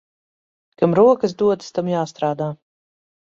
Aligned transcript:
Kam 0.81 0.95
rokas 0.99 1.35
dotas, 1.43 1.69
tam 1.77 1.91
jāstrādā. 1.93 2.47